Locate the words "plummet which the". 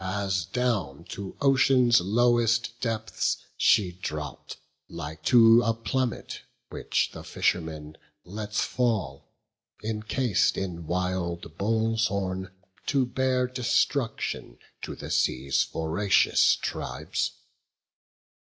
5.75-7.23